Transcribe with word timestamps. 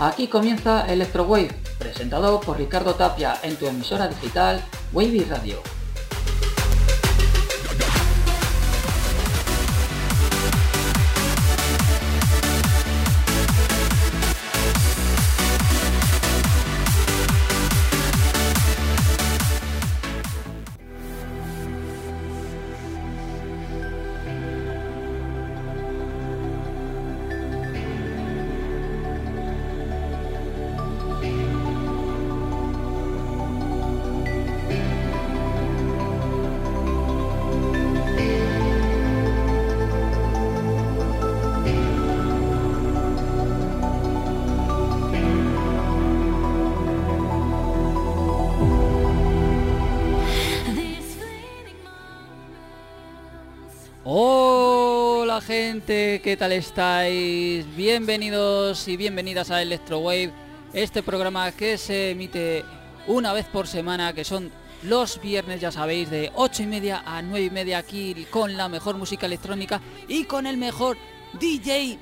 Aquí 0.00 0.28
comienza 0.28 0.86
Electro 0.86 1.24
Wave, 1.24 1.50
presentado 1.78 2.40
por 2.40 2.58
Ricardo 2.58 2.94
Tapia 2.94 3.36
en 3.42 3.56
tu 3.56 3.66
emisora 3.66 4.06
digital 4.06 4.62
Wavy 4.92 5.24
Radio. 5.24 5.77
¿Qué 55.88 56.36
tal 56.38 56.52
estáis? 56.52 57.64
Bienvenidos 57.74 58.86
y 58.88 58.98
bienvenidas 58.98 59.50
a 59.50 59.62
Electrowave, 59.62 60.34
este 60.74 61.02
programa 61.02 61.50
que 61.52 61.78
se 61.78 62.10
emite 62.10 62.62
una 63.06 63.32
vez 63.32 63.46
por 63.46 63.66
semana, 63.66 64.12
que 64.12 64.22
son 64.22 64.52
los 64.82 65.18
viernes, 65.18 65.62
ya 65.62 65.72
sabéis, 65.72 66.10
de 66.10 66.30
8 66.34 66.64
y 66.64 66.66
media 66.66 67.02
a 67.06 67.22
9 67.22 67.46
y 67.46 67.50
media 67.50 67.78
aquí 67.78 68.26
con 68.28 68.54
la 68.58 68.68
mejor 68.68 68.98
música 68.98 69.24
electrónica 69.24 69.80
y 70.08 70.24
con 70.24 70.46
el 70.46 70.58
mejor 70.58 70.98
DJ 71.40 71.98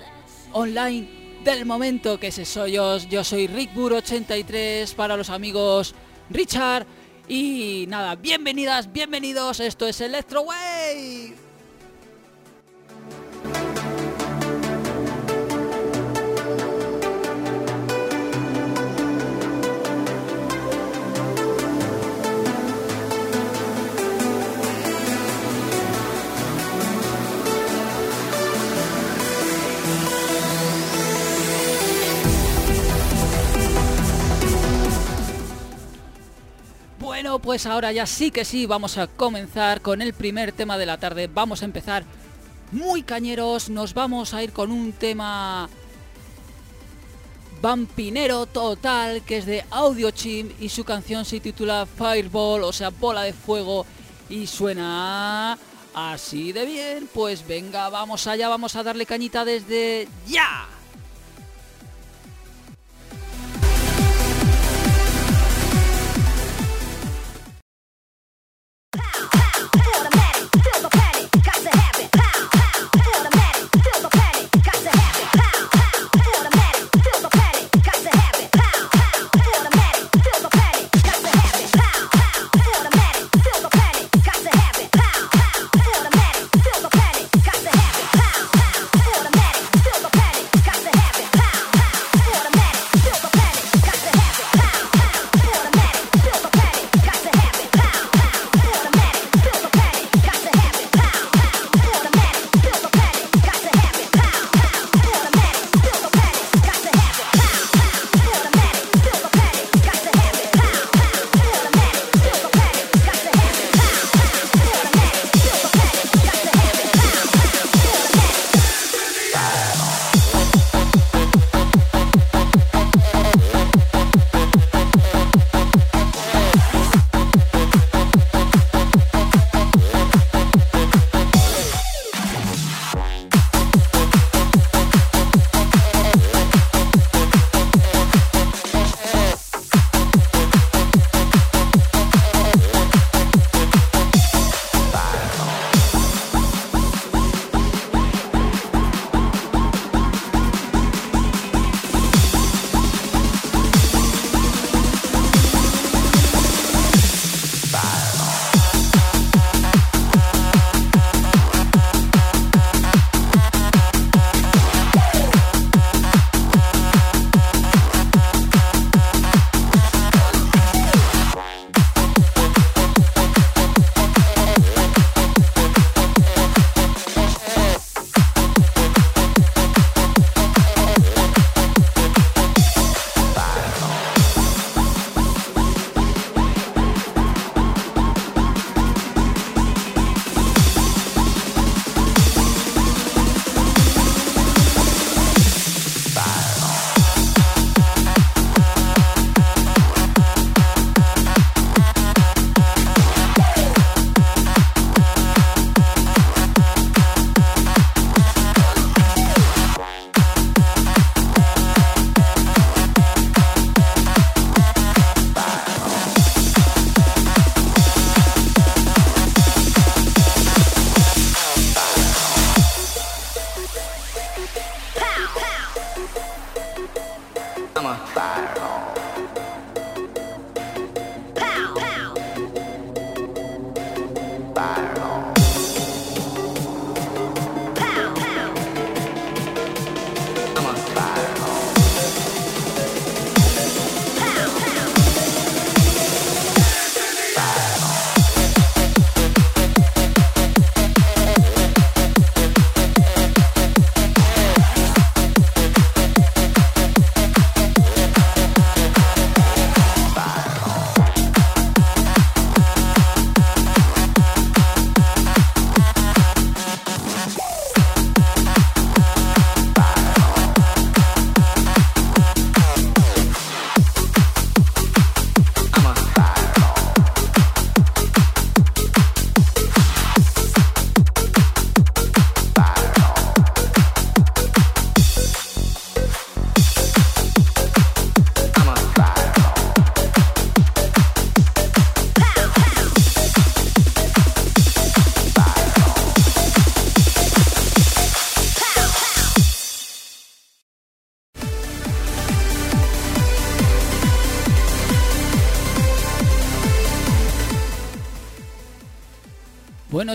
online 0.53 1.39
del 1.45 1.65
momento, 1.65 2.19
que 2.19 2.28
ese 2.28 2.45
soy 2.45 2.73
yo, 2.73 2.98
yo 2.98 3.23
soy 3.23 3.47
RickBur83 3.47 4.97
para 4.97 5.17
los 5.17 5.31
amigos 5.31 5.95
Richard 6.28 6.89
y 7.28 7.84
nada, 7.87 8.17
bienvenidas, 8.17 8.93
bienvenidos, 8.93 9.61
esto 9.61 9.87
es 9.87 10.00
Electrowave. 10.00 11.16
Bueno, 37.27 37.41
pues 37.41 37.67
ahora 37.67 37.91
ya 37.91 38.07
sí 38.07 38.31
que 38.31 38.45
sí, 38.45 38.67
vamos 38.67 38.99
a 38.99 39.09
comenzar 39.09 39.81
con 39.81 40.01
el 40.01 40.15
primer 40.15 40.53
tema 40.53 40.79
de 40.79 40.87
la 40.87 40.97
tarde. 40.97 41.27
Vamos 41.27 41.61
a 41.61 41.65
empezar 41.65 42.05
muy 42.71 43.03
cañeros, 43.03 43.69
nos 43.69 43.95
vamos 43.95 44.33
a 44.33 44.45
ir 44.45 44.53
con 44.53 44.71
un 44.71 44.93
tema 44.93 45.69
vampinero 47.61 48.47
total 48.47 49.23
que 49.23 49.39
es 49.39 49.47
de 49.47 49.65
Audio 49.73 50.12
Chim 50.12 50.53
y 50.61 50.69
su 50.69 50.84
canción 50.84 51.25
se 51.25 51.41
titula 51.41 51.84
Fireball, 51.84 52.62
o 52.62 52.73
sea, 52.73 52.91
bola 52.91 53.23
de 53.23 53.33
fuego 53.33 53.84
y 54.29 54.47
suena 54.47 55.59
así 55.95 56.53
de 56.53 56.65
bien. 56.65 57.09
Pues 57.12 57.45
venga, 57.45 57.89
vamos 57.89 58.29
allá, 58.29 58.49
vamos 58.49 58.77
a 58.77 58.84
darle 58.84 59.05
cañita 59.05 59.45
desde 59.45 60.06
ya. 60.29 60.75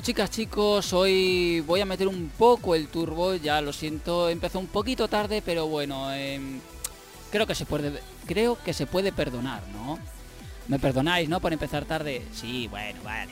Chicas, 0.01 0.31
chicos, 0.31 0.93
hoy 0.93 1.61
voy 1.61 1.79
a 1.79 1.85
meter 1.85 2.07
un 2.07 2.31
poco 2.35 2.73
el 2.73 2.87
turbo, 2.87 3.35
ya 3.35 3.61
lo 3.61 3.71
siento, 3.71 4.29
empezó 4.29 4.57
un 4.57 4.65
poquito 4.65 5.07
tarde, 5.07 5.43
pero 5.45 5.67
bueno, 5.67 6.11
em, 6.11 6.59
creo 7.29 7.45
que 7.45 7.53
se 7.53 7.67
puede 7.67 8.01
creo 8.25 8.57
que 8.63 8.73
se 8.73 8.87
puede 8.87 9.11
perdonar, 9.11 9.61
¿no? 9.67 9.99
¿Me 10.67 10.79
perdonáis, 10.79 11.29
no? 11.29 11.39
Por 11.39 11.53
empezar 11.53 11.85
tarde. 11.85 12.25
Sí, 12.33 12.67
bueno, 12.67 12.99
vale. 13.03 13.31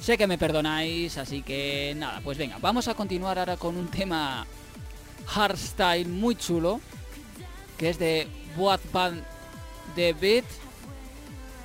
Sé 0.00 0.18
que 0.18 0.26
me 0.26 0.36
perdonáis, 0.36 1.16
así 1.16 1.42
que 1.42 1.94
nada, 1.96 2.20
pues 2.24 2.36
venga, 2.36 2.58
vamos 2.60 2.88
a 2.88 2.94
continuar 2.94 3.38
ahora 3.38 3.56
con 3.56 3.76
un 3.76 3.86
tema 3.86 4.44
hardstyle 5.26 6.08
muy 6.08 6.34
chulo, 6.34 6.80
que 7.78 7.88
es 7.88 8.00
de 8.00 8.26
Boat 8.56 8.80
Band 8.92 9.22
de 9.94 10.12
Beat 10.12 10.44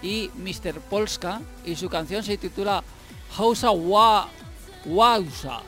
y 0.04 0.30
Mr. 0.36 0.82
Polska, 0.82 1.42
y 1.66 1.76
su 1.76 1.90
canción 1.90 2.22
se 2.24 2.38
titula 2.38 2.84
Hausa 3.38 3.72
Wa 3.72 4.30
Wausa. 4.86 5.62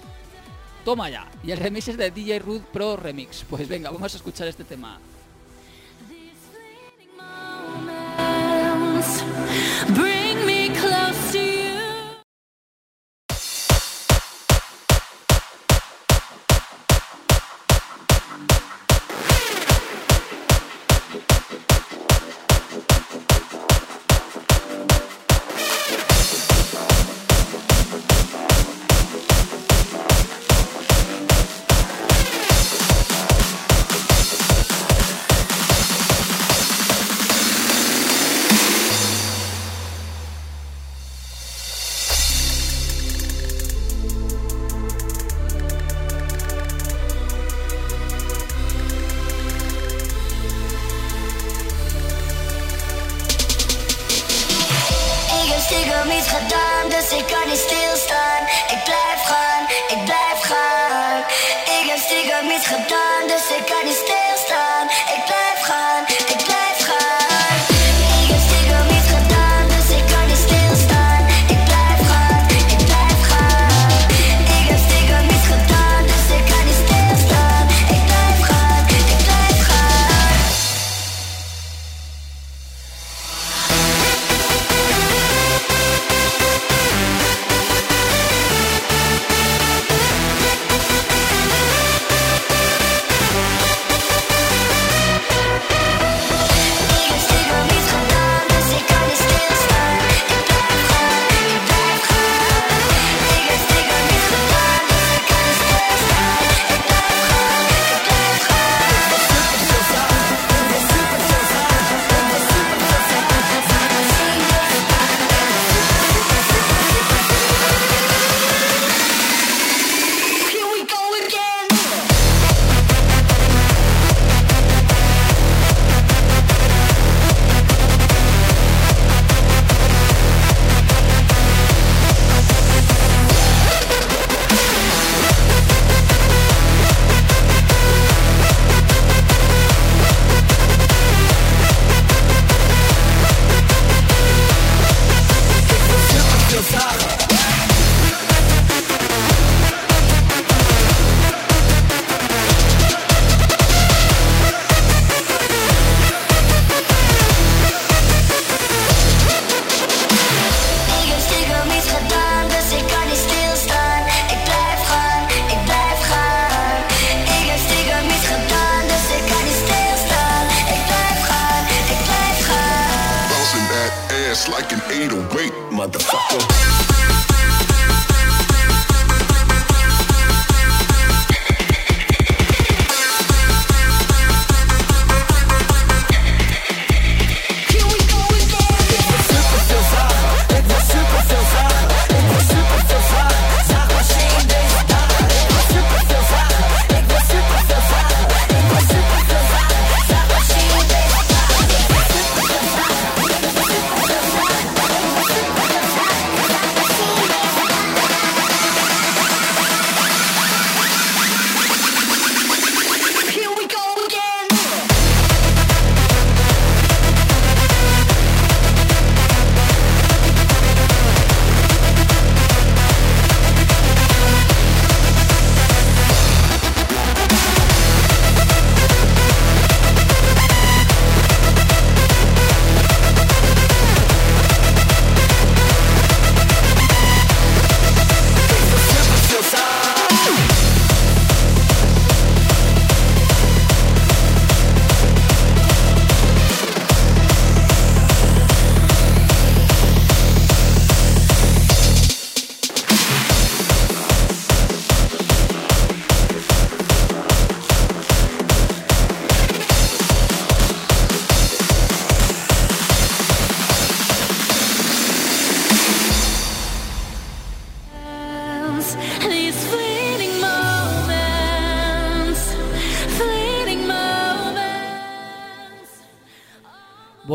Toma 0.85 1.09
ya. 1.09 1.27
Y 1.43 1.51
el 1.51 1.57
remix 1.57 1.87
es 1.89 1.97
de 1.97 2.11
DJ 2.11 2.39
Ruth 2.39 2.63
Pro 2.71 2.95
Remix. 2.95 3.43
Pues 3.49 3.67
venga, 3.67 3.89
vamos 3.89 4.13
a 4.13 4.17
escuchar 4.17 4.47
este 4.47 4.63
tema. 4.63 4.99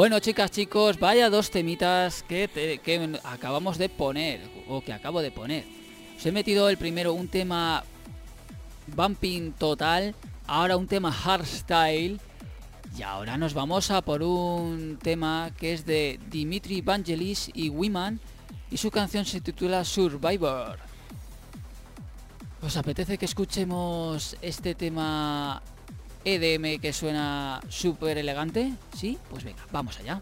Bueno, 0.03 0.19
chicas, 0.19 0.51
chicos, 0.51 0.99
vaya 0.99 1.31
dos 1.31 1.53
temitas 1.53 2.25
que, 2.25 2.51
que 2.83 3.21
acabamos 3.23 3.79
de 3.79 3.89
poner, 3.89 4.41
o 4.67 4.81
que 4.81 4.93
acabo 4.93 5.23
de 5.23 5.31
poner. 5.31 5.65
Os 6.17 6.27
he 6.27 6.33
metido 6.33 6.69
el 6.69 6.77
primero 6.77 7.13
un 7.13 7.29
tema 7.29 7.85
bumping 8.97 9.53
total, 9.53 10.17
ahora 10.49 10.77
un 10.77 10.89
tema 10.89 11.13
hardstyle, 11.13 12.19
y 12.99 13.03
ahora 13.03 13.39
nos 13.39 13.55
vamos 13.55 13.93
a 13.93 14.03
por 14.03 14.25
un 14.25 14.99
tema 15.01 15.53
que 15.57 15.73
es 15.73 15.87
de 15.87 16.19
Dimitri 16.33 16.81
Vangelis 16.81 17.49
y 17.55 17.69
Wiman, 17.69 18.19
y 18.73 18.79
su 18.79 18.91
canción 18.91 19.25
se 19.25 19.41
titula 19.41 19.85
Survivor. 19.85 20.81
¿Os 22.61 22.77
apetece 22.77 23.19
que 23.19 23.27
escuchemos 23.27 24.37
este 24.43 24.75
tema 24.75 25.63
EDM 26.25 26.81
que 26.81 26.93
suena 26.93 27.61
súper 27.69 28.19
elegante? 28.19 28.73
¿Sí? 28.97 29.19
Pues 29.31 29.45
venga, 29.45 29.64
vamos 29.71 29.99
allá. 29.99 30.21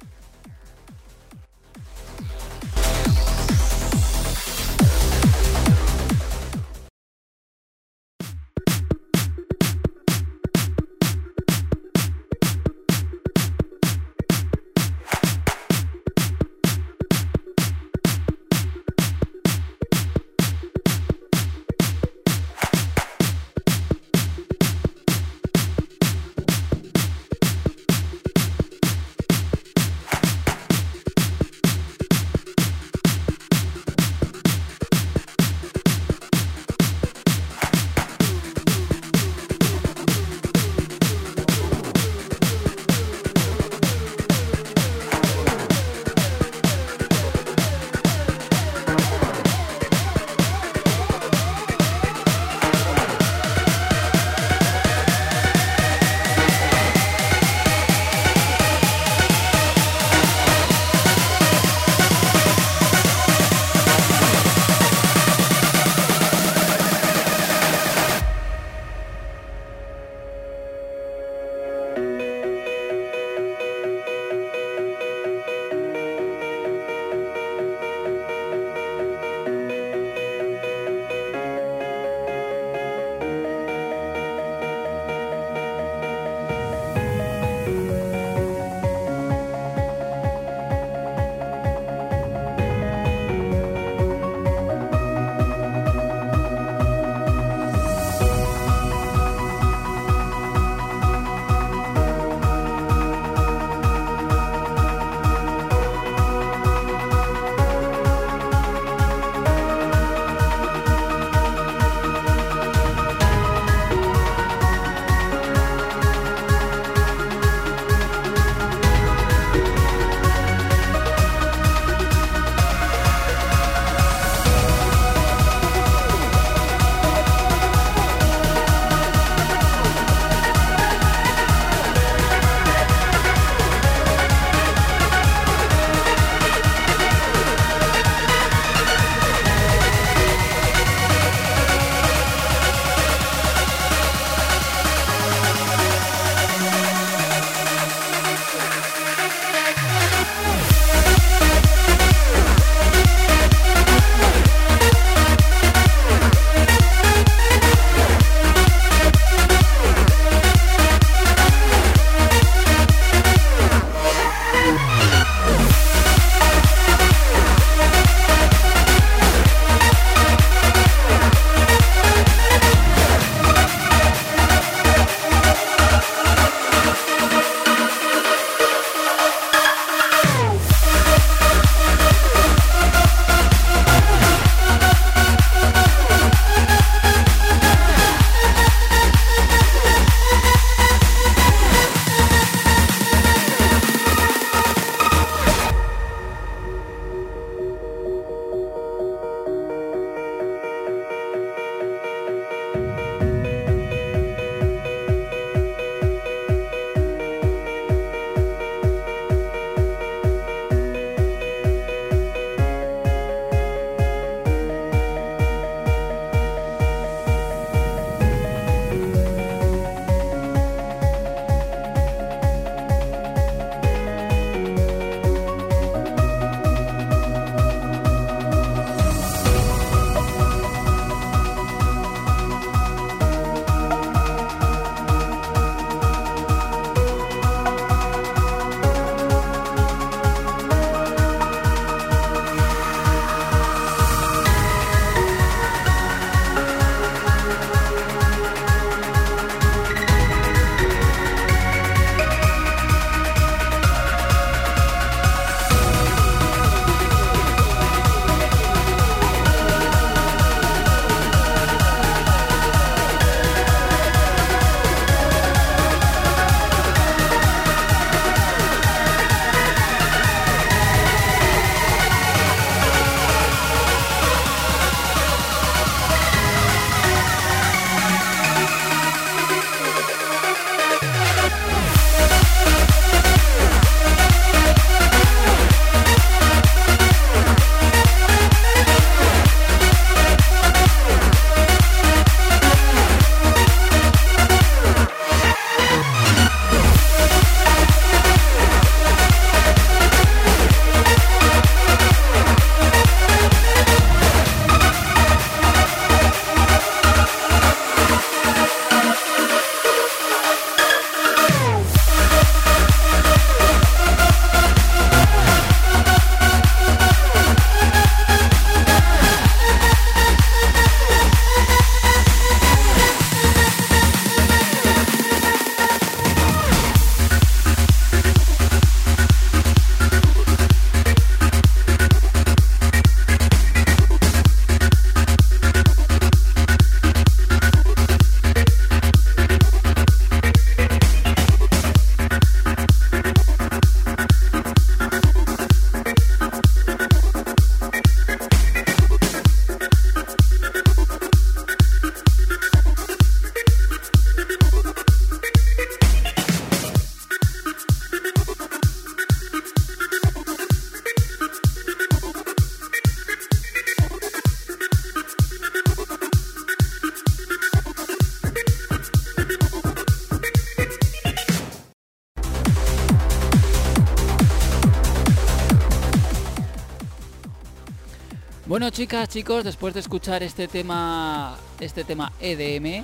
Chicas, 379.01 379.31
chicos, 379.31 379.65
después 379.65 379.95
de 379.95 380.01
escuchar 380.01 380.43
este 380.43 380.69
tema, 380.69 381.57
este 381.81 382.05
tema 382.05 382.33
EDM, 382.39 383.03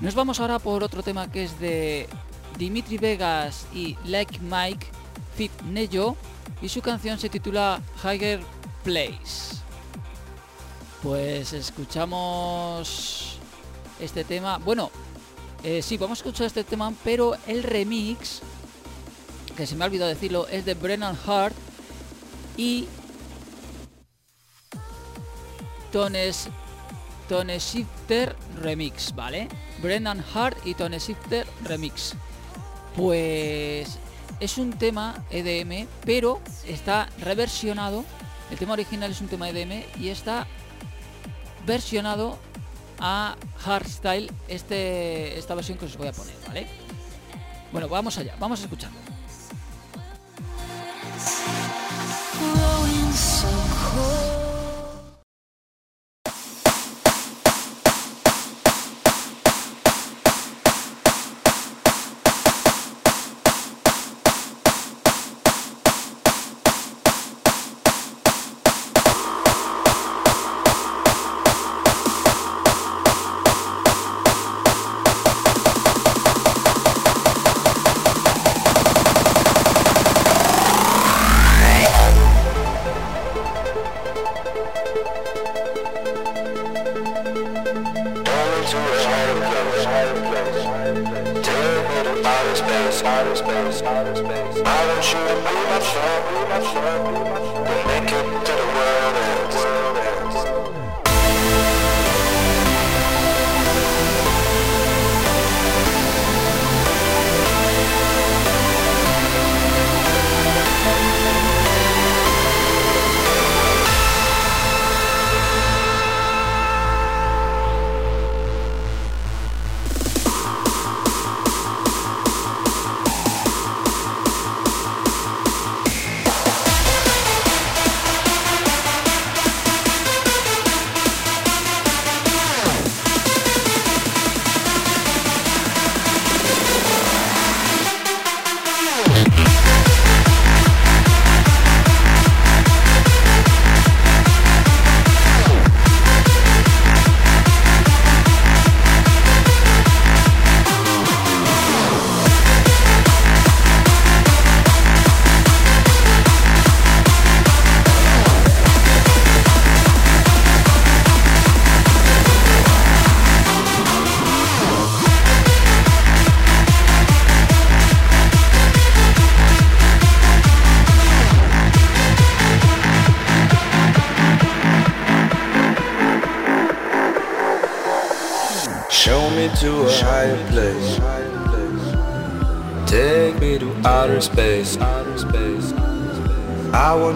nos 0.00 0.16
vamos 0.16 0.40
ahora 0.40 0.58
por 0.58 0.82
otro 0.82 1.04
tema 1.04 1.30
que 1.30 1.44
es 1.44 1.60
de 1.60 2.08
Dimitri 2.58 2.98
Vegas 2.98 3.68
y 3.72 3.96
Like 4.06 4.40
Mike 4.40 4.88
Fit 5.36 5.52
Neyo 5.62 6.16
y 6.60 6.68
su 6.68 6.82
canción 6.82 7.16
se 7.16 7.28
titula 7.28 7.80
Higher 8.02 8.40
Place. 8.82 9.54
Pues 11.00 11.52
escuchamos 11.52 13.38
este 14.00 14.24
tema. 14.24 14.58
Bueno, 14.58 14.90
eh, 15.62 15.80
sí, 15.80 15.96
vamos 15.96 16.18
a 16.18 16.22
escuchar 16.22 16.48
este 16.48 16.64
tema, 16.64 16.92
pero 17.04 17.36
el 17.46 17.62
remix, 17.62 18.40
que 19.56 19.64
se 19.64 19.76
me 19.76 19.84
ha 19.84 19.86
olvidado 19.86 20.08
decirlo, 20.08 20.48
es 20.48 20.64
de 20.64 20.74
Brennan 20.74 21.16
Hart 21.24 21.54
y 22.56 22.88
Tones, 25.98 26.48
Tone 27.28 27.58
Shifter 27.58 28.36
Remix, 28.62 29.12
¿vale? 29.16 29.48
Brendan 29.82 30.24
Hart 30.32 30.56
y 30.64 30.74
Tone 30.74 30.96
Shifter 31.00 31.44
Remix. 31.64 32.14
Pues 32.94 33.98
es 34.38 34.58
un 34.58 34.74
tema 34.74 35.24
EDM, 35.32 35.88
pero 36.06 36.40
está 36.68 37.08
reversionado. 37.18 38.04
El 38.48 38.58
tema 38.58 38.74
original 38.74 39.10
es 39.10 39.20
un 39.20 39.26
tema 39.26 39.48
EDM 39.48 39.82
y 40.00 40.10
está 40.10 40.46
versionado 41.66 42.38
a 43.00 43.34
hardstyle 43.56 44.30
este, 44.46 45.36
esta 45.36 45.56
versión 45.56 45.78
que 45.78 45.86
os 45.86 45.96
voy 45.96 46.06
a 46.06 46.12
poner, 46.12 46.36
¿vale? 46.46 46.68
Bueno, 47.72 47.88
vamos 47.88 48.16
allá, 48.18 48.36
vamos 48.38 48.60
a 48.60 48.62
escucharlo. 48.62 48.98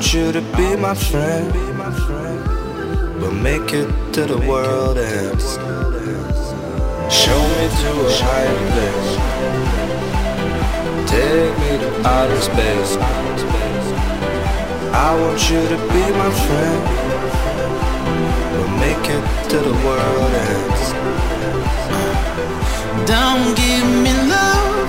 You 0.00 0.32
to 0.32 0.40
be 0.56 0.74
my 0.76 0.94
friend. 0.94 1.52
We'll 3.20 3.30
make 3.30 3.74
it 3.74 3.88
to 4.14 4.24
the 4.24 4.38
world 4.38 4.96
ends. 4.96 5.56
Show 7.12 7.42
me 7.56 7.66
to 7.82 7.90
a 8.00 8.12
higher 8.24 8.60
place. 8.72 9.10
Take 11.10 11.54
me 11.62 11.72
to 11.82 11.90
outer 12.08 12.40
space. 12.40 12.96
I 14.94 15.14
want 15.20 15.40
you 15.50 15.60
to 15.72 15.76
be 15.92 16.04
my 16.22 16.30
friend. 16.44 16.82
We'll 18.52 18.74
make 18.86 19.06
it 19.16 19.24
to 19.50 19.58
the 19.58 19.74
world 19.86 20.32
ends. 20.52 20.84
Don't 23.06 23.54
give 23.54 23.86
me 24.04 24.12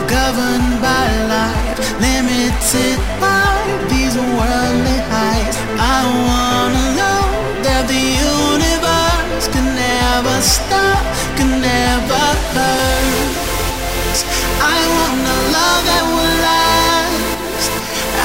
governed 0.08 0.82
by 0.82 1.08
life, 1.30 1.78
limited 2.02 2.98
by 3.20 3.58
these 3.90 4.16
worldly 4.18 5.00
highs. 5.14 5.56
I 5.78 6.00
wanna 6.30 6.86
know 7.00 7.24
that 7.66 7.84
the 7.88 8.06
universe 8.38 9.46
can 9.54 9.68
never 9.76 10.36
stop, 10.42 11.04
can 11.38 11.62
never 11.62 12.26
hurt. 12.56 14.18
I 14.62 14.80
want 14.96 15.22
a 15.36 15.38
love 15.58 15.84
that 15.90 16.06
will 16.14 16.36
last 16.48 17.72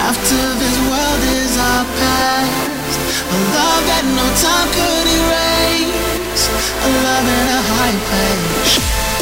after 0.08 0.40
this 0.62 0.76
world 0.88 1.22
is 1.40 1.52
our 1.56 1.84
past. 2.00 2.92
A 3.28 3.38
love 3.56 3.82
that 3.90 4.04
no 4.18 4.26
time 4.44 4.68
could 4.76 5.06
erase. 5.20 6.44
A 6.84 6.88
love 7.04 7.28
in 7.36 7.46
a 7.58 7.60
high 7.72 7.98
place. 8.08 9.17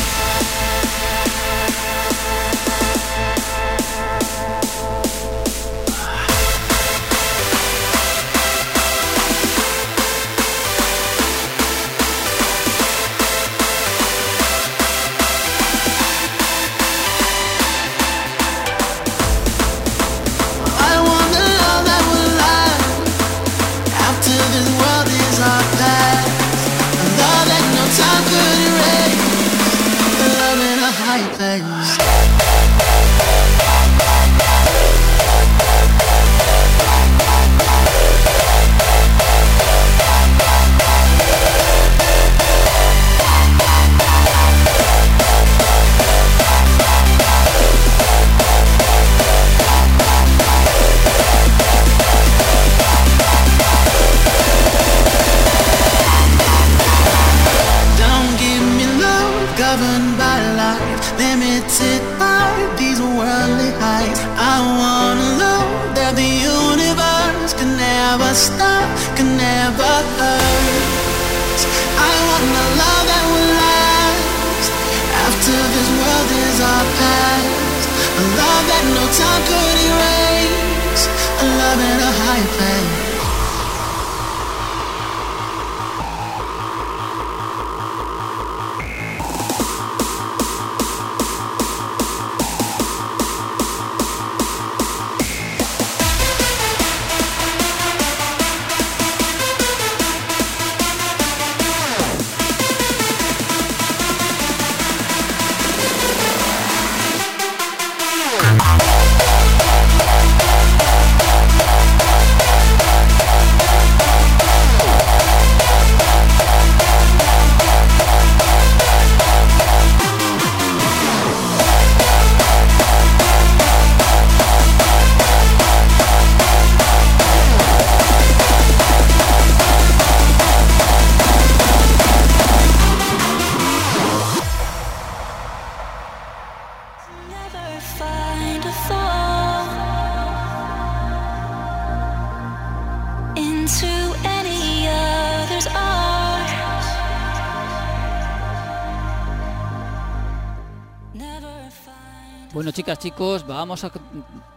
Bueno, 152.53 152.70
chicas, 152.70 152.99
chicos, 152.99 153.46
vamos 153.46 153.85
a, 153.85 153.92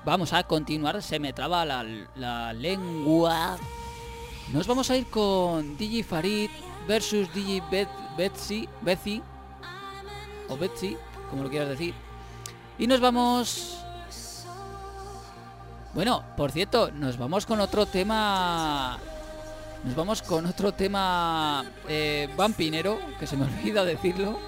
vamos 0.05 0.31
a 0.33 0.43
continuar. 0.43 1.01
Se 1.01 1.19
me 1.19 1.33
traba 1.33 1.65
la, 1.65 1.83
la 2.15 2.53
lengua. 2.53 3.57
Nos 4.53 4.65
vamos 4.67 4.89
a 4.89 4.97
ir 4.97 5.07
con 5.07 5.77
DJ 5.77 6.03
Farid 6.03 6.49
versus 6.87 7.31
DJ 7.33 7.61
Bet- 7.69 7.89
Betsy, 8.17 8.67
Betsy, 8.81 9.21
o 10.47 10.57
Betsy, 10.57 10.97
como 11.29 11.43
lo 11.43 11.49
quieras 11.49 11.69
decir. 11.69 11.93
Y 12.77 12.87
nos 12.87 12.99
vamos... 13.01 13.78
Bueno, 15.99 16.23
por 16.37 16.53
cierto, 16.53 16.91
nos 16.91 17.17
vamos 17.17 17.45
con 17.45 17.59
otro 17.59 17.85
tema... 17.85 18.97
Nos 19.83 19.95
vamos 19.95 20.21
con 20.21 20.45
otro 20.45 20.71
tema 20.71 21.65
eh, 21.89 22.29
vampinero, 22.37 22.97
que 23.19 23.27
se 23.27 23.35
me 23.35 23.43
olvida 23.57 23.83
decirlo. 23.83 24.39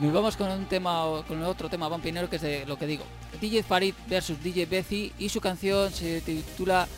Nos 0.00 0.12
vamos 0.12 0.36
con 0.36 0.50
un 0.50 0.66
tema 0.66 1.22
con 1.28 1.40
otro 1.44 1.68
tema 1.68 1.88
vampinero 1.88 2.28
que 2.28 2.36
es 2.36 2.42
de 2.42 2.66
lo 2.66 2.76
que 2.76 2.88
digo. 2.88 3.04
DJ 3.40 3.62
Farid 3.62 3.94
versus 4.08 4.42
DJ 4.42 4.66
Betsy 4.66 5.12
y 5.16 5.28
su 5.28 5.40
canción 5.40 5.92
se 5.92 6.20
titula 6.22 6.88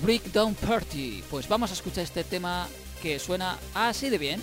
Breakdown 0.00 0.54
Party. 0.54 1.24
Pues 1.28 1.48
vamos 1.48 1.70
a 1.70 1.74
escuchar 1.74 2.04
este 2.04 2.22
tema 2.22 2.68
que 3.02 3.18
suena 3.18 3.58
así 3.74 4.08
de 4.08 4.18
bien. 4.18 4.40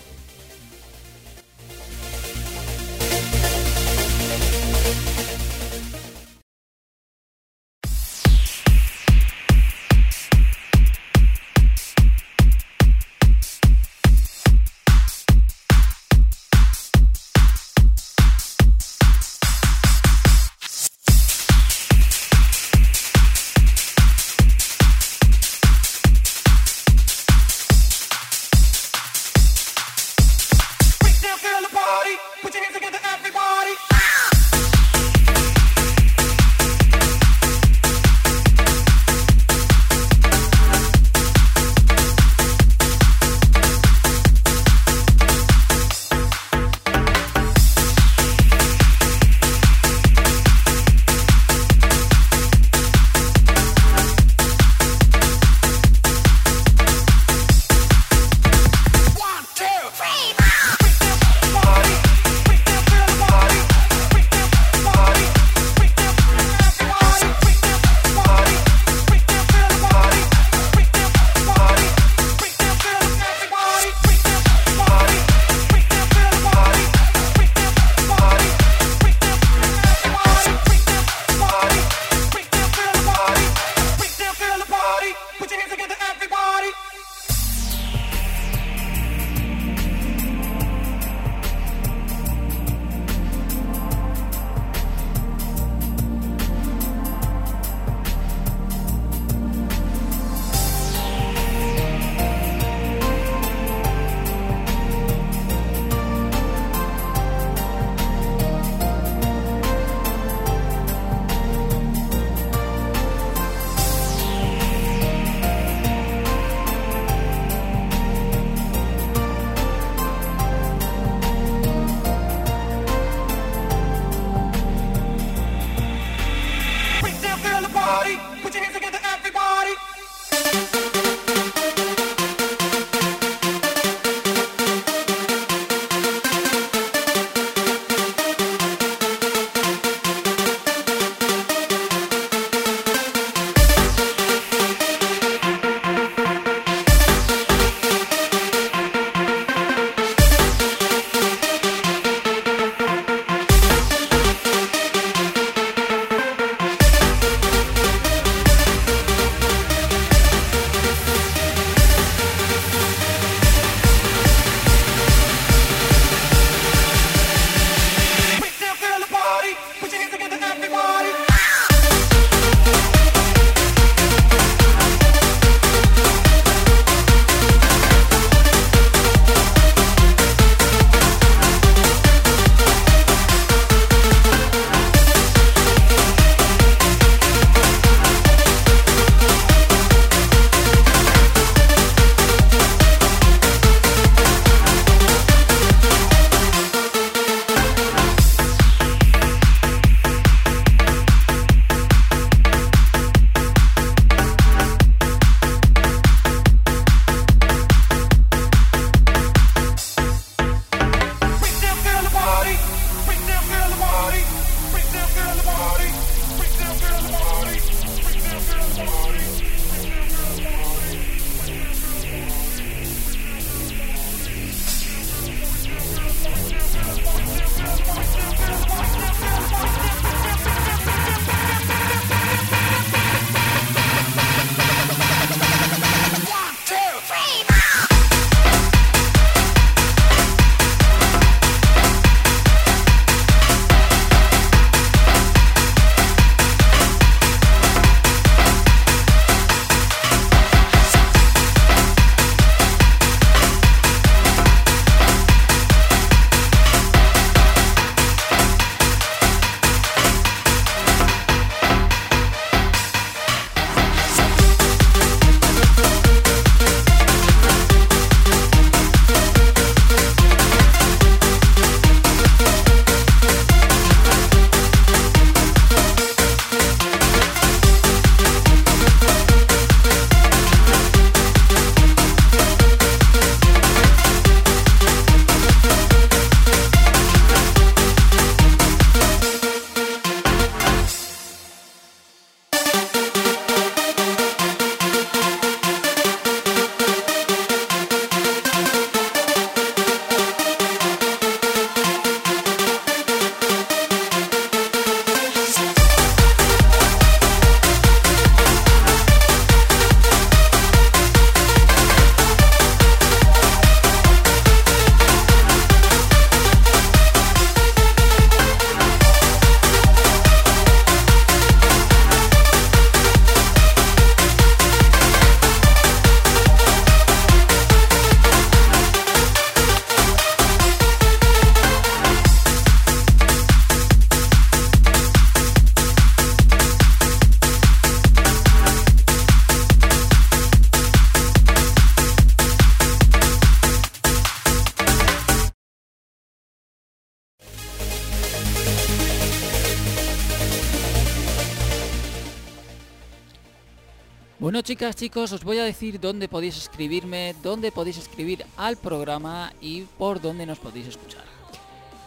Chicos, 354.88 355.30
os 355.32 355.44
voy 355.44 355.58
a 355.58 355.64
decir 355.64 356.00
dónde 356.00 356.26
podéis 356.26 356.56
escribirme, 356.56 357.34
dónde 357.42 357.70
podéis 357.70 357.98
escribir 357.98 358.46
al 358.56 358.76
programa 358.78 359.52
y 359.60 359.82
por 359.82 360.22
dónde 360.22 360.46
nos 360.46 360.58
podéis 360.58 360.86
escuchar. 360.86 361.24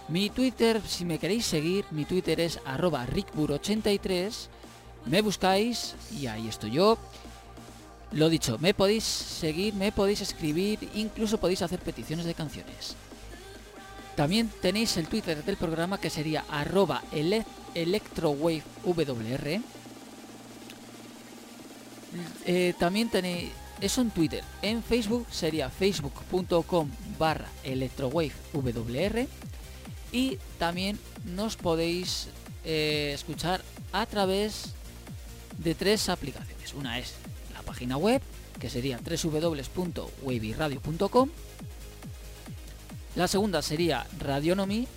Mi 0.07 0.31
Twitter, 0.31 0.81
si 0.85 1.05
me 1.05 1.19
queréis 1.19 1.45
seguir, 1.45 1.85
mi 1.91 2.03
Twitter 2.05 2.39
es 2.39 2.59
arroba 2.65 3.05
rickbur83, 3.05 4.47
me 5.05 5.21
buscáis 5.21 5.93
y 6.19 6.25
ahí 6.25 6.47
estoy 6.47 6.71
yo. 6.71 6.97
Lo 8.11 8.27
dicho, 8.29 8.57
me 8.59 8.73
podéis 8.73 9.03
seguir, 9.03 9.75
me 9.75 9.91
podéis 9.91 10.21
escribir, 10.21 10.79
incluso 10.95 11.39
podéis 11.39 11.61
hacer 11.61 11.79
peticiones 11.79 12.25
de 12.25 12.33
canciones. 12.33 12.95
También 14.15 14.51
tenéis 14.61 14.97
el 14.97 15.07
Twitter 15.07 15.43
del 15.43 15.57
programa 15.57 15.99
que 15.99 16.09
sería 16.09 16.43
arroba 16.49 17.03
ele- 17.11 17.45
electrowavewr. 17.75 19.61
Eh, 22.45 22.73
también 22.77 23.09
tenéis 23.09 23.51
eso 23.81 24.01
en 24.01 24.11
Twitter. 24.11 24.43
En 24.61 24.83
Facebook 24.83 25.25
sería 25.31 25.69
facebook.com 25.69 26.89
barra 27.17 27.47
electrowavewr. 27.63 29.27
Y 30.11 30.37
también 30.59 30.99
nos 31.25 31.55
podéis 31.55 32.27
eh, 32.65 33.13
escuchar 33.13 33.61
a 33.91 34.05
través 34.05 34.73
de 35.57 35.73
tres 35.75 36.09
aplicaciones. 36.09 36.73
Una 36.73 36.99
es 36.99 37.13
la 37.53 37.61
página 37.61 37.95
web, 37.97 38.21
que 38.59 38.69
sería 38.69 38.99
www.wavyradio.com. 38.99 41.29
La 43.15 43.27
segunda 43.27 43.61
sería 43.61 44.07
Radionomy, 44.19 44.87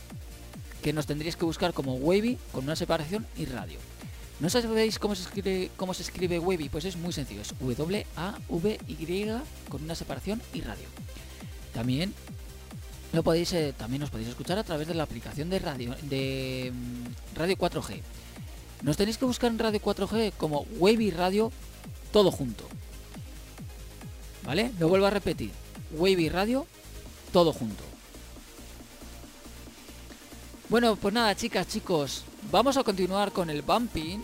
que 0.82 0.92
nos 0.92 1.06
tendríais 1.06 1.36
que 1.36 1.44
buscar 1.44 1.72
como 1.72 1.94
Wavy 1.96 2.38
con 2.52 2.64
una 2.64 2.76
separación 2.76 3.26
y 3.36 3.46
radio. 3.46 3.78
¿No 4.38 4.50
sabéis 4.50 4.98
cómo 4.98 5.14
se 5.14 5.22
escribe, 5.22 5.70
cómo 5.76 5.94
se 5.94 6.02
escribe? 6.02 6.40
Pues 6.70 6.84
es 6.84 6.96
muy 6.96 7.12
sencillo, 7.12 7.40
es 7.40 7.54
W-A-V-Y 7.58 9.30
con 9.68 9.82
una 9.82 9.94
separación 9.94 10.42
y 10.52 10.60
radio. 10.60 10.84
También 11.72 12.12
lo 13.12 13.22
podéis, 13.22 13.52
eh, 13.54 13.72
también 13.76 14.02
os 14.02 14.10
podéis 14.10 14.28
escuchar 14.28 14.58
a 14.58 14.64
través 14.64 14.88
de 14.88 14.94
la 14.94 15.04
aplicación 15.04 15.48
de 15.48 15.58
radio 15.58 15.96
de 16.02 16.70
mm, 16.74 17.36
Radio 17.36 17.56
4G. 17.56 18.02
Nos 18.82 18.98
tenéis 18.98 19.16
que 19.16 19.24
buscar 19.24 19.50
en 19.50 19.58
Radio 19.58 19.80
4G 19.80 20.32
como 20.36 20.66
Wavy 20.78 21.10
Radio 21.10 21.50
todo 22.12 22.30
junto. 22.30 22.68
¿Vale? 24.44 24.70
Lo 24.78 24.88
vuelvo 24.88 25.06
a 25.06 25.10
repetir. 25.10 25.50
Wavy 25.92 26.28
Radio 26.28 26.66
todo 27.32 27.54
junto. 27.54 27.82
Bueno, 30.68 30.96
pues 30.96 31.14
nada, 31.14 31.34
chicas, 31.34 31.68
chicos, 31.68 32.24
vamos 32.50 32.76
a 32.76 32.84
continuar 32.84 33.32
con 33.32 33.50
el 33.50 33.62
bumping 33.62 34.22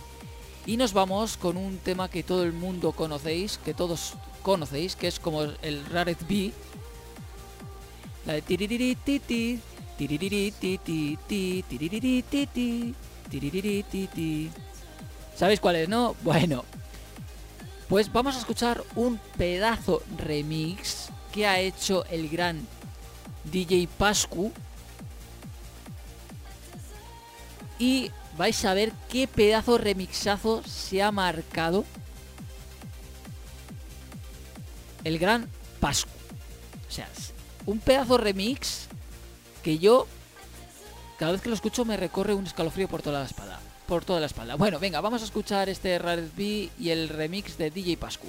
y 0.67 0.77
nos 0.77 0.93
vamos 0.93 1.37
con 1.37 1.57
un 1.57 1.79
tema 1.79 2.09
que 2.09 2.23
todo 2.23 2.45
el 2.45 2.53
mundo 2.53 2.93
conocéis, 2.93 3.59
que 3.59 3.75
todos 3.75 4.15
conocéis, 4.43 4.95
que 4.97 5.09
es 5.09 5.19
como 5.19 5.43
el 5.43 5.87
Rared 5.91 6.19
B. 6.29 6.53
La 8.27 8.35
de. 8.35 9.59
¿Sabéis 15.37 15.61
cuál 15.61 15.77
es, 15.77 15.89
no? 15.89 16.15
Bueno, 16.23 16.65
pues 17.89 18.13
vamos 18.13 18.37
a 18.37 18.39
escuchar 18.39 18.85
un 18.95 19.19
pedazo 19.37 20.03
remix 20.19 21.09
que 21.33 21.47
ha 21.47 21.59
hecho 21.59 22.05
el 22.07 22.29
gran 22.29 22.67
DJ 23.51 23.89
Pascu 23.99 24.53
y 27.83 28.13
vais 28.39 28.65
a 28.65 28.75
ver 28.75 28.93
qué 29.11 29.27
pedazo 29.27 29.77
remixazo 29.77 30.63
se 30.63 31.03
ha 31.03 31.11
marcado 31.11 31.85
el 35.03 35.19
gran 35.19 35.49
Pascu. 35.81 36.09
O 36.89 36.93
sea, 36.93 37.09
un 37.67 37.81
pedazo 37.81 38.19
remix 38.19 38.87
que 39.65 39.79
yo 39.79 40.07
cada 41.19 41.33
vez 41.33 41.41
que 41.41 41.49
lo 41.49 41.57
escucho 41.57 41.85
me 41.85 41.97
recorre 41.97 42.35
un 42.35 42.47
escalofrío 42.47 42.87
por 42.87 43.03
toda 43.03 43.19
la 43.19 43.27
espalda. 43.27 43.59
Por 43.89 44.05
toda 44.05 44.21
la 44.21 44.27
espalda. 44.27 44.55
Bueno, 44.55 44.79
venga, 44.79 45.01
vamos 45.01 45.23
a 45.23 45.25
escuchar 45.25 45.69
este 45.69 45.99
Rared 45.99 46.29
B 46.37 46.71
y 46.79 46.91
el 46.91 47.09
remix 47.09 47.59
de 47.59 47.73
DJ 47.73 47.97
Pascu. 47.97 48.29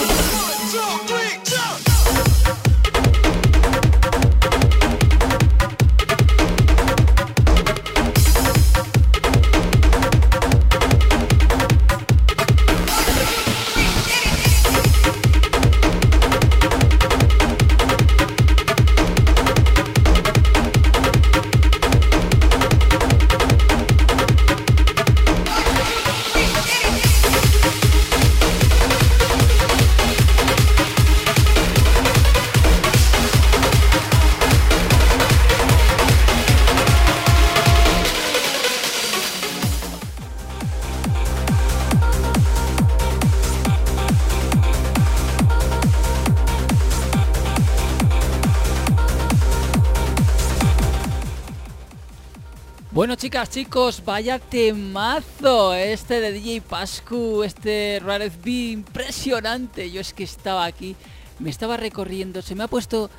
Chicos, 53.49 54.03
vaya 54.05 54.39
temazo 54.39 55.73
este 55.73 56.21
de 56.21 56.31
DJ 56.31 56.61
Pascu, 56.61 57.43
este 57.43 57.99
Rarez 58.03 58.33
B, 58.41 58.51
impresionante. 58.51 59.91
Yo 59.91 59.99
es 59.99 60.13
que 60.13 60.23
estaba 60.23 60.65
aquí, 60.65 60.95
me 61.39 61.49
estaba 61.49 61.75
recorriendo, 61.75 62.41
se 62.41 62.55
me 62.55 62.63
ha 62.63 62.67
puesto 62.67 63.09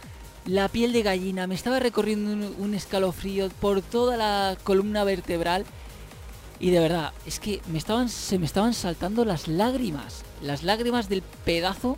la 0.47 0.69
piel 0.69 0.93
de 0.93 1.03
gallina, 1.03 1.47
me 1.47 1.55
estaba 1.55 1.81
recorriendo 1.81 2.53
un, 2.57 2.75
escalofrío 2.75 3.49
por 3.61 3.83
toda 3.83 4.17
la 4.17 4.57
columna 4.63 5.05
vertebral. 5.05 5.65
Y 6.61 6.71
de 6.71 6.81
verdad, 6.81 7.13
es 7.27 7.41
que 7.41 7.61
me 7.67 7.79
estaban, 7.79 8.09
se 8.09 8.39
me 8.39 8.47
estaban 8.47 8.75
saltando 8.75 9.25
las 9.25 9.49
lágrimas. 9.49 10.23
Las 10.41 10.63
lágrimas 10.63 11.09
del 11.09 11.23
pedazo, 11.23 11.97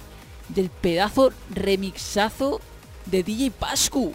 del 0.49 0.71
pedazo 0.71 1.31
remixazo 1.51 2.61
de 3.07 3.23
DJ 3.23 3.51
Pascu. 3.51 4.13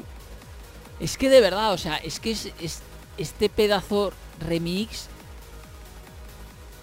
Es 0.99 1.17
que 1.17 1.29
de 1.29 1.41
verdad, 1.41 1.71
o 1.73 1.77
sea, 1.77 1.97
es 1.97 2.19
que 2.19 2.31
es- 2.31 2.81
este 3.19 3.49
pedazo 3.49 4.13
remix 4.39 5.07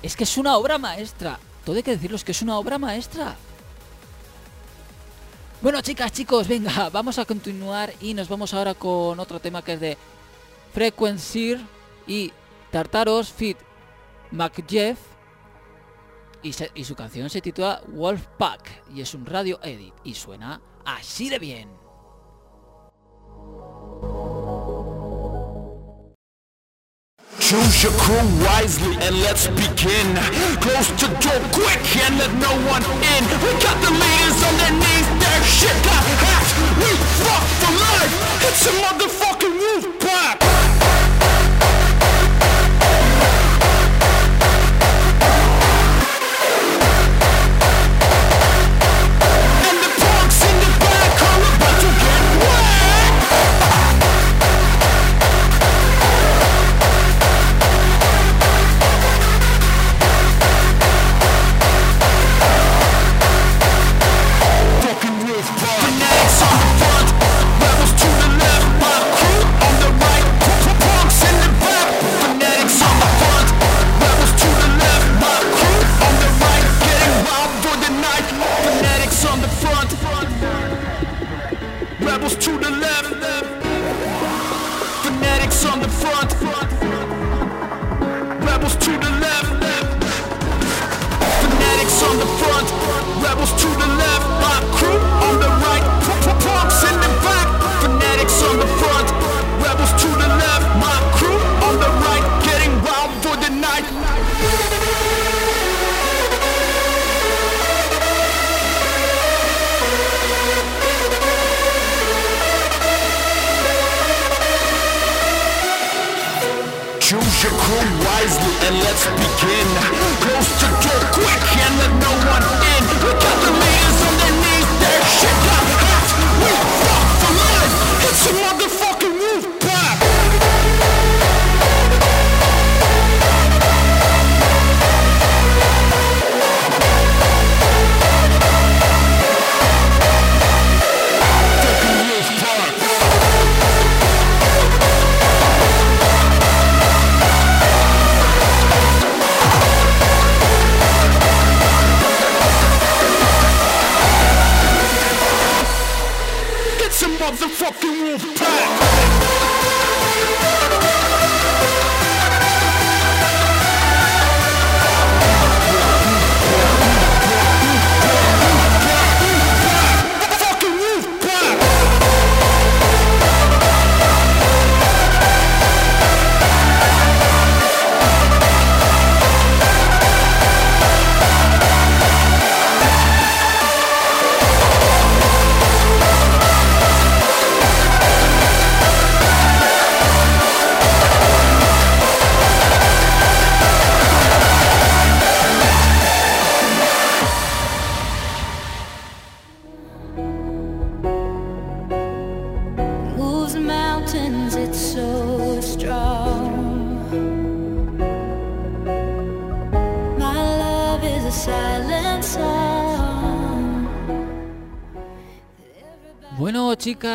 es 0.02 0.14
que 0.14 0.24
es 0.24 0.36
una 0.36 0.56
obra 0.56 0.78
maestra. 0.78 1.38
Todo 1.64 1.76
hay 1.76 1.82
que 1.82 1.92
decirlo, 1.92 2.16
es 2.16 2.24
que 2.24 2.32
es 2.32 2.42
una 2.42 2.58
obra 2.58 2.78
maestra. 2.78 3.34
Bueno, 5.62 5.80
chicas, 5.80 6.12
chicos, 6.12 6.46
venga, 6.46 6.90
vamos 6.92 7.18
a 7.18 7.24
continuar 7.24 7.92
y 8.00 8.14
nos 8.14 8.28
vamos 8.28 8.52
ahora 8.54 8.74
con 8.74 9.18
otro 9.18 9.40
tema 9.40 9.62
que 9.62 9.72
es 9.72 9.80
de 9.80 9.98
Frequency 10.72 11.56
y 12.06 12.32
Tartaros 12.70 13.32
Fit 13.32 13.56
McJeff 14.30 14.98
y, 16.42 16.54
y 16.74 16.84
su 16.84 16.94
canción 16.94 17.30
se 17.30 17.40
titula 17.40 17.80
Wolfpack 17.88 18.90
y 18.94 19.00
es 19.00 19.14
un 19.14 19.24
radio 19.24 19.58
edit 19.62 19.94
y 20.04 20.14
suena 20.14 20.60
así 20.84 21.30
de 21.30 21.38
bien. 21.38 21.86
Choose 27.46 27.84
your 27.84 27.92
crew 27.92 28.26
wisely 28.42 28.96
and 29.06 29.22
let's 29.22 29.46
begin. 29.46 30.16
Close 30.58 30.90
the 30.98 31.06
door 31.22 31.38
quick 31.54 31.78
and 32.02 32.18
let 32.18 32.34
no 32.42 32.50
one 32.66 32.82
in. 32.82 33.22
We 33.38 33.52
got 33.62 33.78
the 33.86 33.92
leaders 33.94 34.38
on 34.42 34.54
their 34.58 34.72
knees, 34.72 35.06
their 35.22 35.42
shit 35.44 35.76
got 35.86 36.02
hacked. 36.26 36.50
We 36.82 36.90
fuck 37.22 37.44
for 37.62 37.72
life. 37.78 38.14
It's 38.48 38.66
a 38.66 38.72
motherfucking 38.82 39.54
wolf 39.60 40.00
pack. 40.00 40.55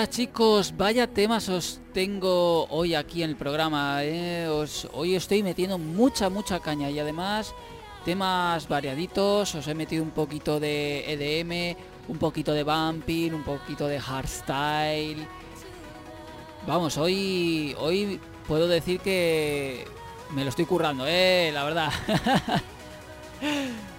Chicos, 0.09 0.73
vaya 0.77 1.07
temas 1.07 1.47
os 1.49 1.79
tengo 1.93 2.65
hoy 2.69 2.95
aquí 2.95 3.23
en 3.23 3.29
el 3.31 3.35
programa. 3.35 4.03
¿eh? 4.03 4.47
Os- 4.47 4.87
hoy 4.93 5.15
estoy 5.15 5.43
metiendo 5.43 5.77
mucha, 5.77 6.29
mucha 6.29 6.59
caña 6.59 6.89
y 6.89 6.99
además 6.99 7.53
temas 8.03 8.67
variaditos. 8.67 9.55
Os 9.55 9.67
he 9.67 9.73
metido 9.75 10.03
un 10.03 10.11
poquito 10.11 10.59
de 10.59 11.05
EDM, 11.13 11.77
un 12.07 12.17
poquito 12.17 12.51
de 12.53 12.63
bumping, 12.63 13.33
un 13.33 13.43
poquito 13.43 13.87
de 13.87 13.99
hardstyle. 13.99 15.25
Vamos, 16.67 16.97
hoy, 16.97 17.75
hoy 17.79 18.19
puedo 18.47 18.67
decir 18.67 18.99
que 18.99 19.85
me 20.31 20.43
lo 20.43 20.49
estoy 20.49 20.65
currando, 20.65 21.05
¿eh? 21.07 21.51
La 21.53 21.63
verdad. 21.63 21.91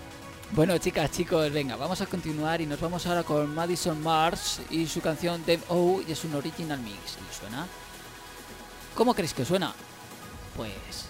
Bueno, 0.55 0.77
chicas, 0.77 1.11
chicos, 1.11 1.51
venga, 1.51 1.77
vamos 1.77 2.03
a 2.03 2.07
continuar 2.07 2.61
y 2.61 2.67
nos 2.67 2.79
vamos 2.79 3.07
ahora 3.07 3.23
con 3.23 3.55
Madison 3.55 4.03
Mars 4.03 4.61
y 4.69 4.87
su 4.87 5.01
canción 5.01 5.43
Dev 5.47 5.63
O 5.71 6.03
y 6.07 6.13
es 6.13 6.25
un 6.25 6.35
original 6.35 6.79
mix. 6.79 7.17
¿Y 7.17 7.35
suena? 7.35 7.67
¿Cómo 8.95 9.15
creéis 9.15 9.33
que 9.33 9.47
suena? 9.47 9.73
Pues 10.55 11.07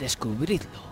descubridlo. 0.00 0.85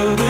to 0.00 0.16
the 0.16 0.29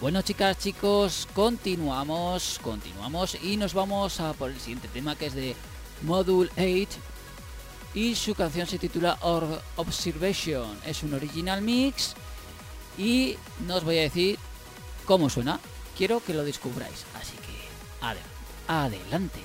Bueno 0.00 0.20
chicas, 0.22 0.58
chicos, 0.58 1.26
continuamos, 1.34 2.60
continuamos 2.62 3.36
y 3.42 3.56
nos 3.56 3.72
vamos 3.72 4.20
a 4.20 4.34
por 4.34 4.50
el 4.50 4.60
siguiente 4.60 4.88
tema 4.88 5.16
que 5.16 5.26
es 5.26 5.34
de 5.34 5.56
Module 6.02 6.50
8 6.56 6.98
y 7.94 8.14
su 8.14 8.34
canción 8.34 8.66
se 8.66 8.78
titula 8.78 9.18
Observation. 9.76 10.78
Es 10.84 11.02
un 11.02 11.14
original 11.14 11.62
mix 11.62 12.14
y 12.98 13.36
no 13.66 13.76
os 13.76 13.84
voy 13.84 13.98
a 13.98 14.02
decir 14.02 14.38
cómo 15.06 15.30
suena, 15.30 15.58
quiero 15.96 16.22
que 16.22 16.34
lo 16.34 16.44
descubráis, 16.44 17.04
así 17.14 17.32
que 17.38 18.04
ade- 18.06 18.20
adelante. 18.68 19.40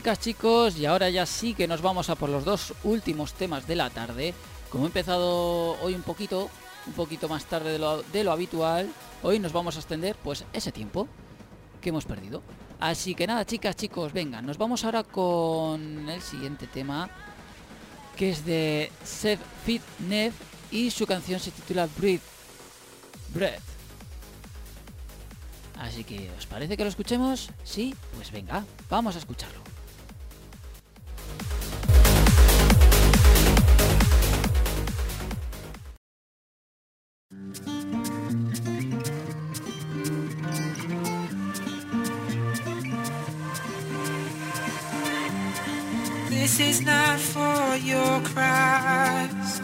Chicas, 0.00 0.18
chicos, 0.18 0.78
y 0.78 0.86
ahora 0.86 1.10
ya 1.10 1.26
sí 1.26 1.52
que 1.52 1.68
nos 1.68 1.82
vamos 1.82 2.08
a 2.08 2.14
por 2.14 2.30
los 2.30 2.42
dos 2.42 2.72
últimos 2.84 3.34
temas 3.34 3.66
de 3.66 3.76
la 3.76 3.90
tarde. 3.90 4.32
Como 4.70 4.84
he 4.84 4.86
empezado 4.86 5.78
hoy 5.82 5.92
un 5.92 6.00
poquito, 6.00 6.48
un 6.86 6.94
poquito 6.94 7.28
más 7.28 7.44
tarde 7.44 7.72
de 7.72 8.24
lo, 8.24 8.32
habitual, 8.32 8.88
hoy 9.22 9.38
nos 9.38 9.52
vamos 9.52 9.76
a 9.76 9.80
extender 9.80 10.16
pues 10.24 10.46
ese 10.54 10.72
tiempo 10.72 11.06
que 11.82 11.90
hemos 11.90 12.06
perdido. 12.06 12.40
Así 12.78 13.14
que 13.14 13.26
nada, 13.26 13.44
chicas, 13.44 13.76
chicos, 13.76 14.14
venga, 14.14 14.40
nos 14.40 14.56
vamos 14.56 14.86
ahora 14.86 15.02
con 15.02 16.08
el 16.08 16.22
siguiente 16.22 16.66
tema, 16.66 17.10
que 18.16 18.30
es 18.30 18.42
de 18.46 18.90
Seth 19.04 19.40
Fit 19.66 19.82
Nev 20.08 20.32
y 20.70 20.90
su 20.90 21.06
canción 21.06 21.38
se 21.40 21.50
titula 21.50 21.86
Breathe. 21.98 22.22
Breath. 23.34 23.60
Así 25.78 26.04
que, 26.04 26.30
¿os 26.38 26.46
parece 26.46 26.78
que 26.78 26.84
lo 26.84 26.88
escuchemos? 26.88 27.50
Sí, 27.64 27.94
pues 28.16 28.32
venga, 28.32 28.64
vamos 28.88 29.14
a 29.16 29.18
escucharlo. 29.18 29.69
Cries. 48.20 49.60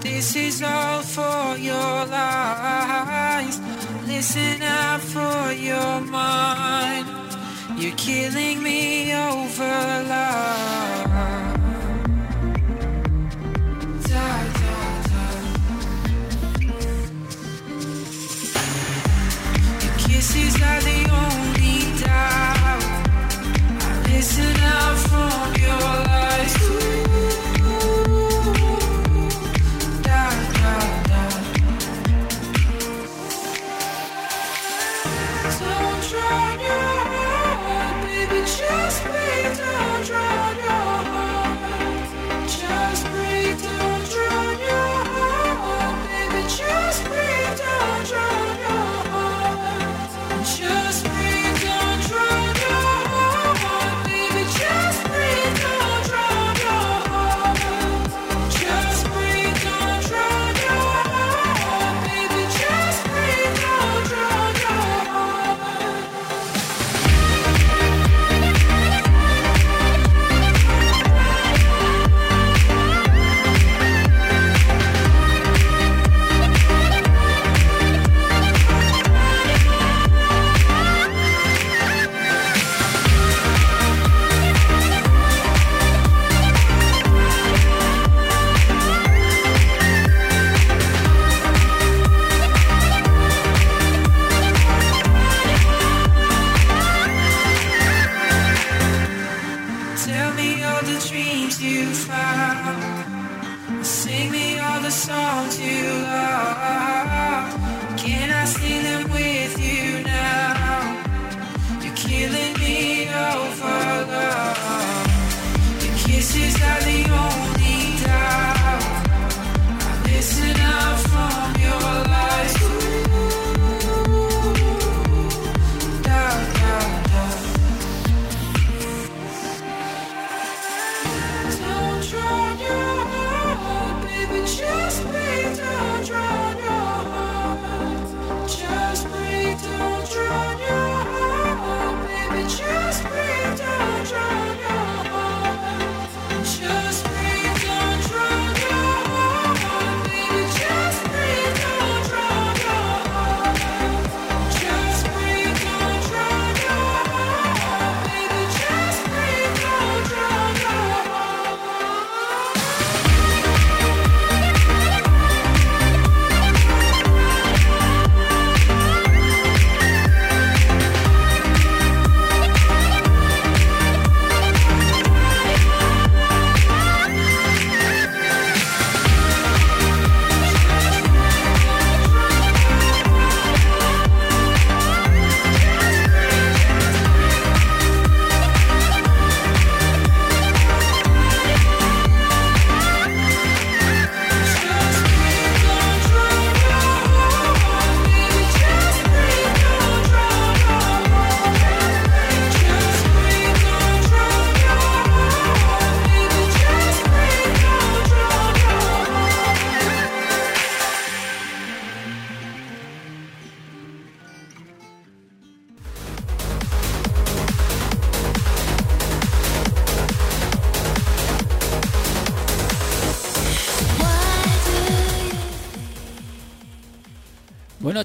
This 0.00 0.36
is 0.36 0.62
all 0.62 1.02
for 1.02 1.56
your 1.58 2.06
lies. 2.06 3.60
Listen 4.06 4.62
out 4.62 5.00
for 5.00 5.52
your 5.52 6.00
mind. 6.00 7.06
You're 7.76 7.96
killing 7.96 8.62
me 8.62 9.14
over 9.14 9.64
love. 10.08 10.55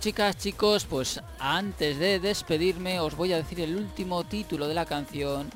Chicas, 0.01 0.35
chicos, 0.35 0.85
pues 0.85 1.21
antes 1.37 1.99
de 1.99 2.19
despedirme 2.19 2.99
os 2.99 3.15
voy 3.15 3.33
a 3.33 3.37
decir 3.37 3.61
el 3.61 3.75
último 3.75 4.23
título 4.23 4.67
de 4.67 4.73
la 4.73 4.87
canción 4.87 5.51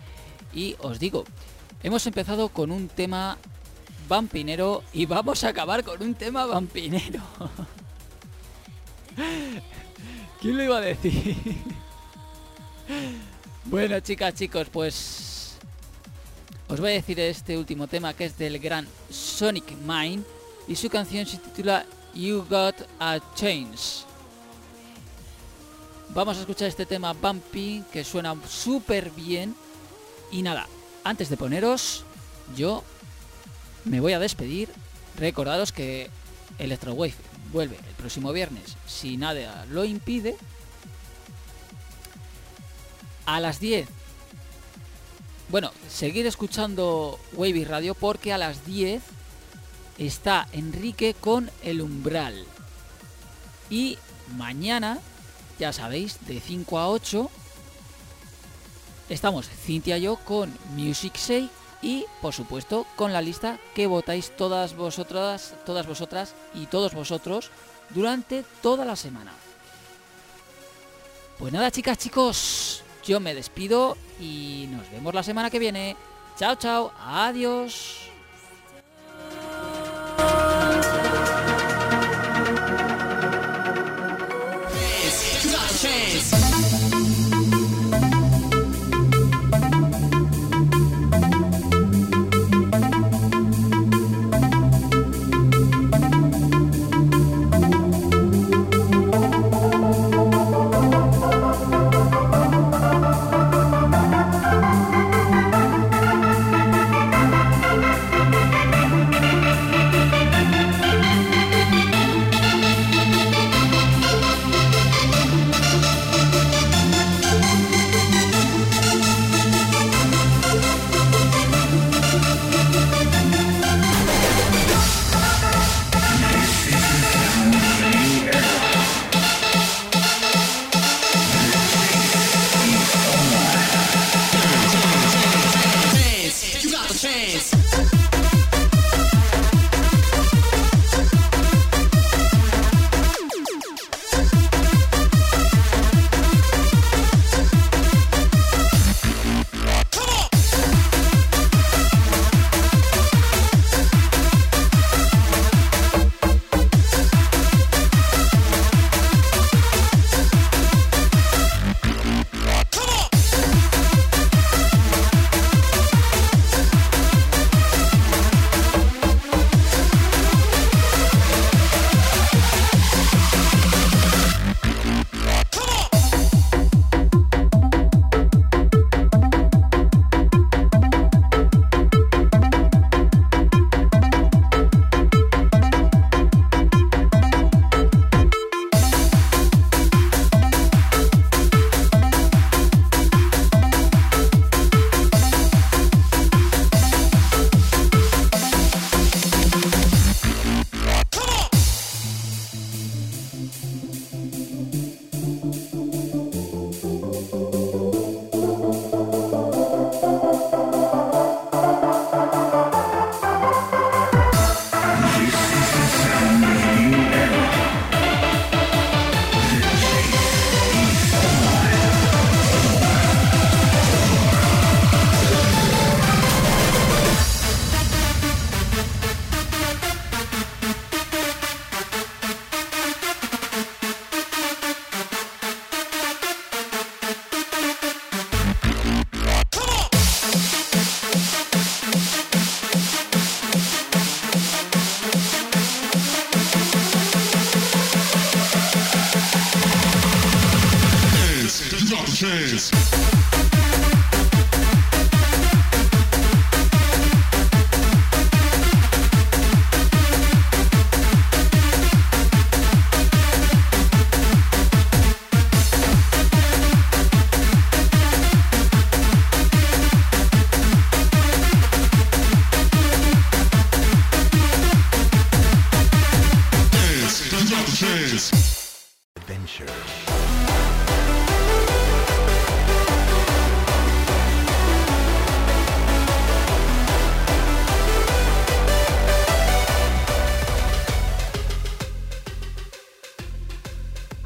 y 0.54 0.76
os 0.82 1.00
digo, 1.00 1.26
hemos 1.82 2.06
empezado 2.06 2.50
con 2.50 2.70
un 2.70 2.88
tema 2.88 3.39
vampinero 4.08 4.84
y 4.93 5.08
vamos 5.08 5.43
a 5.43 5.50
acabar 5.50 5.84
con 5.84 6.04
un 6.04 6.14
tema 6.14 6.46
vampinero. 6.46 7.24
¿Quién 10.39 10.58
lo 10.58 10.64
iba 10.64 10.78
a 10.78 10.82
decir? 10.82 11.36
bueno, 13.66 14.00
chicas, 14.00 14.36
chicos, 14.36 14.68
pues 14.72 15.58
Os 16.68 16.80
voy 16.80 16.91
a 16.91 16.93
decir 16.93 17.20
este 17.20 17.58
último 17.58 17.88
tema 17.88 18.14
que 18.14 18.26
es 18.26 18.38
del 18.38 18.60
gran 18.60 18.88
Sonic 19.10 19.72
Mine 19.84 20.22
y 20.68 20.76
su 20.76 20.88
canción 20.88 21.26
se 21.26 21.39
titula 21.39 21.84
You 22.14 22.46
Got 22.48 22.76
a 23.00 23.20
Change. 23.34 24.06
Vamos 26.16 26.38
a 26.38 26.39
escuchar 26.39 26.70
este 26.70 26.86
tema 26.86 27.11
Bumpy 27.11 27.84
que 27.91 28.05
suena 28.05 28.34
súper 28.47 29.11
bien. 29.11 29.53
Y 30.32 30.43
nada, 30.43 30.66
antes 31.03 31.30
de 31.30 31.36
poneros, 31.36 32.05
yo 32.55 32.86
me 33.84 33.99
voy 33.99 34.13
a 34.13 34.20
despedir. 34.20 34.70
Recordaros 35.18 35.74
que 35.74 36.09
Electrowave 36.57 37.16
vuelve 37.51 37.76
el 37.76 37.95
próximo 37.97 38.32
viernes, 38.32 38.78
si 38.88 39.18
nada 39.18 39.66
lo 39.70 39.84
impide, 39.84 40.38
a 43.26 43.41
las 43.41 43.59
10. 43.59 43.86
Bueno, 45.49 45.72
seguir 45.89 46.26
escuchando 46.28 47.20
Wavy 47.34 47.66
Radio 47.66 47.93
porque 47.93 48.32
a 48.32 48.38
las 48.38 48.66
10 48.66 49.03
está 49.97 50.47
Enrique 50.53 51.13
con 51.13 51.51
el 51.61 51.82
umbral. 51.82 52.45
Y 53.70 53.97
mañana, 54.38 54.99
ya 55.60 55.74
sabéis, 55.74 56.18
de 56.28 56.39
5 56.39 56.80
a 56.80 56.89
8, 56.89 57.30
estamos 59.10 59.47
Cintia 59.47 59.97
y 59.97 60.01
yo 60.01 60.18
con 60.18 60.53
Music 60.76 61.16
Say 61.16 61.49
y, 61.82 62.06
por 62.22 62.34
supuesto, 62.34 62.86
con 62.95 63.14
la 63.14 63.22
lista 63.22 63.60
que 63.74 63.88
votáis 63.88 64.36
todas 64.36 64.76
vosotras, 64.76 65.53
todas 65.66 65.88
vosotras 65.88 66.34
y 66.53 66.66
todos 66.66 66.93
vosotros 66.93 67.51
durante 67.91 68.43
toda 68.62 68.86
la 68.86 68.95
semana. 68.95 69.32
Pues 71.38 71.51
nada, 71.53 71.70
chicas, 71.70 71.97
chicos, 71.97 72.84
yo 73.06 73.20
me 73.20 73.36
despido 73.36 73.97
y 74.20 74.68
nos 74.72 74.89
vemos 74.89 75.14
la 75.14 75.24
semana 75.24 75.49
que 75.49 75.60
viene. 75.60 75.95
Chao, 76.38 76.56
chao, 76.56 76.91
adiós. 76.99 78.10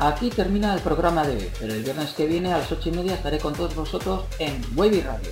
Aquí 0.10 0.32
termina 0.32 0.74
el 0.74 0.82
programa 0.82 1.24
de 1.24 1.36
hoy, 1.36 1.52
pero 1.60 1.72
el 1.72 1.84
viernes 1.84 2.14
que 2.14 2.26
viene 2.26 2.52
a 2.52 2.58
las 2.58 2.72
8 2.72 2.90
y 2.90 2.92
media 2.94 3.14
estaré 3.14 3.38
con 3.38 3.54
todos 3.54 3.76
vosotros 3.76 4.24
en 4.40 4.60
Wavy 4.76 5.02
Radio. 5.02 5.29